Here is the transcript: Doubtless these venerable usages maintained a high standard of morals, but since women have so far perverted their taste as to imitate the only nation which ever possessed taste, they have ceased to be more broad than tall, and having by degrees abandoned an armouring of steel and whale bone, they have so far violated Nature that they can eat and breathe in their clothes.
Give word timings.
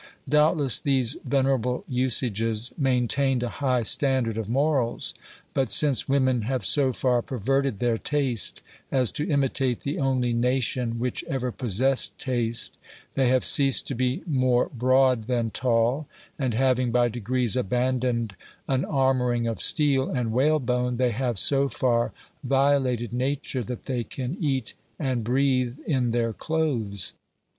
Doubtless 0.27 0.79
these 0.79 1.15
venerable 1.23 1.83
usages 1.87 2.73
maintained 2.75 3.43
a 3.43 3.49
high 3.61 3.83
standard 3.83 4.35
of 4.35 4.49
morals, 4.49 5.13
but 5.53 5.71
since 5.71 6.09
women 6.09 6.41
have 6.41 6.65
so 6.65 6.91
far 6.91 7.21
perverted 7.21 7.77
their 7.77 7.99
taste 7.99 8.63
as 8.91 9.11
to 9.11 9.29
imitate 9.29 9.81
the 9.81 9.99
only 9.99 10.33
nation 10.33 10.97
which 10.97 11.23
ever 11.25 11.51
possessed 11.51 12.17
taste, 12.17 12.75
they 13.13 13.27
have 13.29 13.45
ceased 13.45 13.85
to 13.89 13.93
be 13.93 14.23
more 14.25 14.69
broad 14.73 15.25
than 15.25 15.51
tall, 15.51 16.07
and 16.39 16.55
having 16.55 16.91
by 16.91 17.07
degrees 17.07 17.55
abandoned 17.55 18.35
an 18.67 18.83
armouring 18.85 19.45
of 19.47 19.61
steel 19.61 20.09
and 20.09 20.31
whale 20.31 20.57
bone, 20.57 20.97
they 20.97 21.11
have 21.11 21.37
so 21.37 21.69
far 21.69 22.11
violated 22.43 23.13
Nature 23.13 23.61
that 23.61 23.83
they 23.83 24.03
can 24.03 24.35
eat 24.39 24.73
and 24.97 25.23
breathe 25.23 25.77
in 25.85 26.09
their 26.09 26.33
clothes. 26.33 27.13